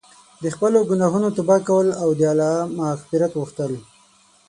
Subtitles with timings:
[0.43, 3.71] د خپلو ګناهونو توبه کول او د الله مغفرت غوښتل.